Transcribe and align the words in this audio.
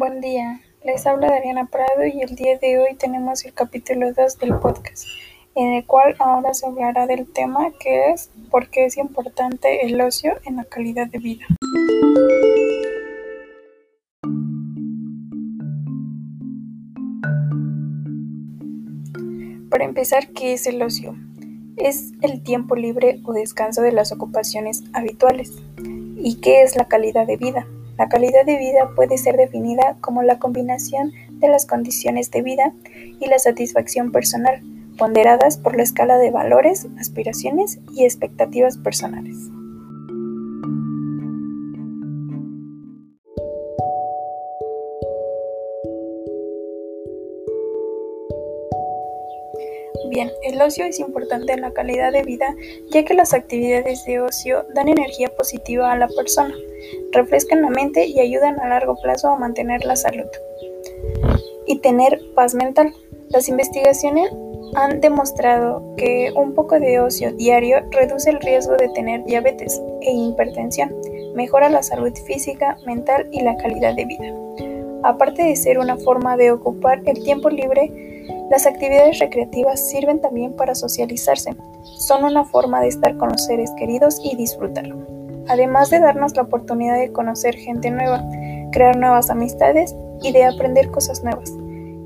Buen 0.00 0.22
día, 0.22 0.62
les 0.82 1.06
habla 1.06 1.28
Dariana 1.28 1.66
Prado 1.66 2.06
y 2.06 2.22
el 2.22 2.34
día 2.34 2.56
de 2.56 2.78
hoy 2.78 2.94
tenemos 2.94 3.44
el 3.44 3.52
capítulo 3.52 4.14
2 4.14 4.38
del 4.38 4.58
podcast, 4.58 5.04
en 5.54 5.74
el 5.74 5.84
cual 5.84 6.16
ahora 6.18 6.54
se 6.54 6.64
hablará 6.64 7.06
del 7.06 7.30
tema 7.30 7.70
que 7.78 8.10
es 8.10 8.30
¿por 8.50 8.70
qué 8.70 8.86
es 8.86 8.96
importante 8.96 9.84
el 9.84 10.00
ocio 10.00 10.40
en 10.46 10.56
la 10.56 10.64
calidad 10.64 11.06
de 11.08 11.18
vida? 11.18 11.44
Para 19.68 19.84
empezar, 19.84 20.28
¿qué 20.28 20.54
es 20.54 20.66
el 20.66 20.80
ocio? 20.80 21.14
Es 21.76 22.12
el 22.22 22.42
tiempo 22.42 22.74
libre 22.74 23.20
o 23.26 23.34
descanso 23.34 23.82
de 23.82 23.92
las 23.92 24.12
ocupaciones 24.12 24.82
habituales. 24.94 25.52
¿Y 26.16 26.40
qué 26.40 26.62
es 26.62 26.74
la 26.74 26.88
calidad 26.88 27.26
de 27.26 27.36
vida? 27.36 27.66
La 28.00 28.08
calidad 28.08 28.46
de 28.46 28.56
vida 28.56 28.94
puede 28.96 29.18
ser 29.18 29.36
definida 29.36 29.98
como 30.00 30.22
la 30.22 30.38
combinación 30.38 31.12
de 31.32 31.48
las 31.48 31.66
condiciones 31.66 32.30
de 32.30 32.40
vida 32.40 32.72
y 33.20 33.26
la 33.26 33.38
satisfacción 33.38 34.10
personal, 34.10 34.62
ponderadas 34.96 35.58
por 35.58 35.76
la 35.76 35.82
escala 35.82 36.16
de 36.16 36.30
valores, 36.30 36.88
aspiraciones 36.98 37.78
y 37.92 38.04
expectativas 38.04 38.78
personales. 38.78 39.36
Bien, 50.10 50.28
el 50.42 50.60
ocio 50.60 50.84
es 50.84 50.98
importante 50.98 51.52
en 51.52 51.60
la 51.60 51.70
calidad 51.70 52.10
de 52.10 52.24
vida 52.24 52.56
ya 52.90 53.04
que 53.04 53.14
las 53.14 53.32
actividades 53.32 54.04
de 54.06 54.20
ocio 54.20 54.64
dan 54.74 54.88
energía 54.88 55.28
positiva 55.28 55.92
a 55.92 55.96
la 55.96 56.08
persona, 56.08 56.52
refrescan 57.12 57.62
la 57.62 57.70
mente 57.70 58.06
y 58.06 58.18
ayudan 58.18 58.58
a 58.58 58.68
largo 58.68 58.96
plazo 59.00 59.28
a 59.28 59.38
mantener 59.38 59.84
la 59.84 59.94
salud 59.94 60.26
y 61.64 61.78
tener 61.78 62.20
paz 62.34 62.56
mental. 62.56 62.92
Las 63.28 63.48
investigaciones 63.48 64.32
han 64.74 65.00
demostrado 65.00 65.94
que 65.96 66.32
un 66.34 66.54
poco 66.54 66.80
de 66.80 66.98
ocio 66.98 67.32
diario 67.32 67.78
reduce 67.92 68.30
el 68.30 68.40
riesgo 68.40 68.76
de 68.76 68.88
tener 68.88 69.24
diabetes 69.26 69.80
e 70.00 70.12
hipertensión, 70.12 70.92
mejora 71.36 71.68
la 71.68 71.84
salud 71.84 72.12
física, 72.26 72.76
mental 72.84 73.28
y 73.30 73.42
la 73.42 73.56
calidad 73.56 73.94
de 73.94 74.06
vida. 74.06 74.34
Aparte 75.04 75.44
de 75.44 75.54
ser 75.54 75.78
una 75.78 75.96
forma 75.98 76.36
de 76.36 76.50
ocupar 76.50 77.00
el 77.06 77.22
tiempo 77.22 77.48
libre, 77.48 78.09
las 78.50 78.66
actividades 78.66 79.20
recreativas 79.20 79.88
sirven 79.88 80.20
también 80.20 80.54
para 80.54 80.74
socializarse. 80.74 81.54
Son 81.82 82.24
una 82.24 82.44
forma 82.44 82.80
de 82.80 82.88
estar 82.88 83.16
con 83.16 83.28
los 83.30 83.46
seres 83.46 83.70
queridos 83.78 84.20
y 84.24 84.34
disfrutarlo. 84.34 84.96
Además 85.48 85.90
de 85.90 86.00
darnos 86.00 86.34
la 86.34 86.42
oportunidad 86.42 86.98
de 86.98 87.12
conocer 87.12 87.54
gente 87.54 87.92
nueva, 87.92 88.24
crear 88.72 88.96
nuevas 88.96 89.30
amistades 89.30 89.94
y 90.20 90.32
de 90.32 90.44
aprender 90.44 90.90
cosas 90.90 91.22
nuevas. 91.22 91.52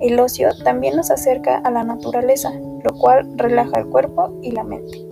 El 0.00 0.18
ocio 0.18 0.48
también 0.64 0.96
nos 0.96 1.10
acerca 1.10 1.58
a 1.58 1.70
la 1.70 1.84
naturaleza, 1.84 2.52
lo 2.54 2.98
cual 2.98 3.30
relaja 3.36 3.78
el 3.78 3.86
cuerpo 3.88 4.32
y 4.40 4.52
la 4.52 4.64
mente. 4.64 5.09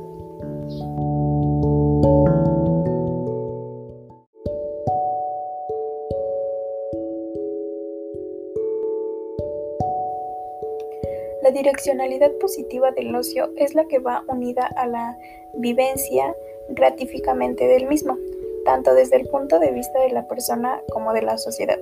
La 11.48 11.54
direccionalidad 11.54 12.32
positiva 12.42 12.90
del 12.90 13.14
ocio 13.16 13.48
es 13.56 13.74
la 13.74 13.86
que 13.86 14.00
va 14.00 14.22
unida 14.28 14.66
a 14.76 14.86
la 14.86 15.16
vivencia 15.54 16.36
gratificamente 16.68 17.66
del 17.66 17.86
mismo, 17.86 18.18
tanto 18.66 18.92
desde 18.92 19.16
el 19.16 19.26
punto 19.28 19.58
de 19.58 19.70
vista 19.70 19.98
de 20.00 20.10
la 20.10 20.28
persona 20.28 20.82
como 20.92 21.14
de 21.14 21.22
la 21.22 21.38
sociedad. 21.38 21.78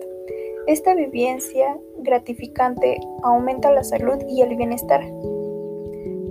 Esta 0.68 0.94
vivencia 0.94 1.76
gratificante 1.98 3.00
aumenta 3.24 3.72
la 3.72 3.82
salud 3.82 4.18
y 4.28 4.40
el 4.40 4.54
bienestar, 4.54 5.00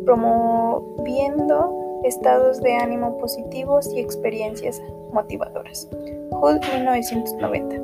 promoviendo 0.05 1.99
estados 2.05 2.61
de 2.61 2.75
ánimo 2.75 3.17
positivos 3.17 3.93
y 3.93 3.99
experiencias 3.99 4.81
motivadoras. 5.11 5.89
Hood 6.31 6.61
1990. 6.73 7.81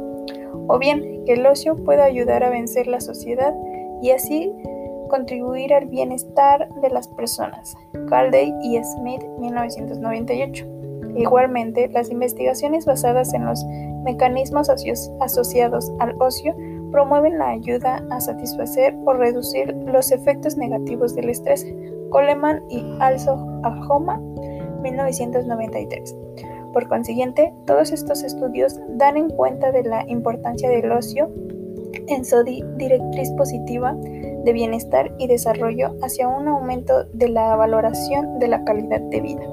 O 0.70 0.80
bien, 0.80 1.26
el 1.28 1.46
ocio 1.46 1.76
puede 1.76 2.04
ayudar 2.04 2.42
a 2.42 2.52
vencer 2.52 2.88
la 2.88 3.02
sociedad 3.02 3.54
y 4.02 4.12
así 4.12 4.56
contribuir 5.12 5.74
al 5.74 5.88
bienestar 5.88 6.74
de 6.82 6.90
las 6.90 7.10
personas. 7.10 7.76
Calday 8.08 8.54
y 8.64 8.82
Smith, 8.82 9.22
1998. 9.40 10.66
Igualmente, 11.18 11.90
las 11.90 12.10
investigaciones 12.10 12.86
basadas 12.86 13.34
en 13.34 13.46
los 13.46 13.64
mecanismos 14.06 14.70
asociados 15.20 15.92
al 16.00 16.16
ocio 16.22 16.56
promueven 16.92 17.38
la 17.38 17.50
ayuda 17.50 18.02
a 18.10 18.22
satisfacer 18.22 18.96
o 19.06 19.14
reducir 19.14 19.76
los 19.86 20.14
efectos 20.14 20.56
negativos 20.56 21.14
del 21.14 21.30
estrés. 21.30 21.66
Coleman 22.10 22.64
y 22.70 22.84
Also 23.02 23.38
Ajoma, 23.64 24.18
1993. 24.82 26.16
Por 26.72 26.88
consiguiente, 26.88 27.54
todos 27.66 27.92
estos 27.92 28.24
estudios 28.24 28.80
dan 28.92 29.18
en 29.18 29.30
cuenta 29.30 29.74
de 29.74 29.84
la 29.84 30.06
importancia 30.08 30.70
del 30.70 30.90
ocio 30.90 31.30
en 32.08 32.24
su 32.24 32.44
directriz 32.44 33.30
positiva 33.32 33.96
de 34.44 34.54
bienestar 34.54 35.14
y 35.18 35.28
desarrollo 35.28 35.96
hacia 36.02 36.28
un 36.28 36.48
aumento 36.48 37.04
de 37.06 37.30
la 37.30 37.56
valoración 37.56 38.40
de 38.40 38.48
la 38.48 38.64
calidad 38.64 39.02
de 39.02 39.22
vida. 39.22 39.44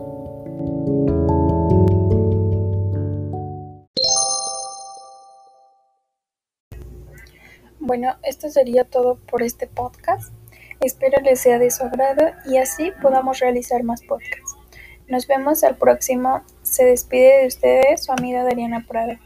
Bueno, 7.81 8.17
esto 8.23 8.51
sería 8.51 8.85
todo 8.85 9.17
por 9.17 9.43
este 9.43 9.67
podcast. 9.67 10.33
Espero 10.81 11.21
les 11.23 11.41
sea 11.41 11.59
de 11.59 11.71
su 11.71 11.85
agrado 11.85 12.27
y 12.47 12.59
así 12.59 12.93
podamos 13.01 13.41
realizar 13.41 13.83
más 13.83 14.03
podcasts. 14.03 14.57
Nos 15.09 15.27
vemos 15.27 15.65
al 15.65 15.77
próximo. 15.77 16.43
Se 16.63 16.85
despide 16.85 17.41
de 17.41 17.47
ustedes 17.47 18.05
su 18.05 18.13
amiga 18.13 18.45
Dariana 18.45 18.85
Prada. 18.87 19.19